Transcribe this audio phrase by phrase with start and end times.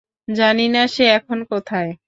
[0.31, 1.91] জানি না সে এখন কোথায়?